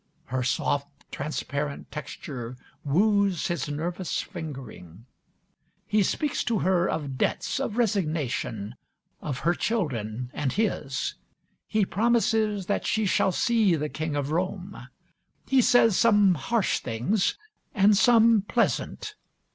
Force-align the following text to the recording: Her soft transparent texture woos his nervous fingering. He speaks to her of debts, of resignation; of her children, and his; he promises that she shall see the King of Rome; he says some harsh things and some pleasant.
Her 0.25 0.41
soft 0.41 0.87
transparent 1.11 1.91
texture 1.91 2.57
woos 2.83 3.49
his 3.49 3.69
nervous 3.69 4.19
fingering. 4.23 5.05
He 5.85 6.01
speaks 6.01 6.43
to 6.45 6.57
her 6.57 6.89
of 6.89 7.19
debts, 7.19 7.59
of 7.59 7.77
resignation; 7.77 8.73
of 9.21 9.37
her 9.45 9.53
children, 9.53 10.31
and 10.33 10.53
his; 10.53 11.13
he 11.67 11.85
promises 11.85 12.65
that 12.65 12.87
she 12.87 13.05
shall 13.05 13.31
see 13.31 13.75
the 13.75 13.89
King 13.89 14.15
of 14.15 14.31
Rome; 14.31 14.87
he 15.45 15.61
says 15.61 15.97
some 15.97 16.33
harsh 16.33 16.79
things 16.79 17.37
and 17.75 17.95
some 17.95 18.41
pleasant. 18.41 19.13